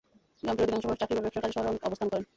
গ্রামটির 0.43 0.65
অধিকাংশমানুষ 0.69 0.99
চাকরি 1.01 1.15
বা 1.17 1.23
ব্যবসার 1.23 1.41
কাজে 1.43 1.53
শহরে 1.55 1.69
অবস্থান 1.87 2.07
করেন। 2.11 2.23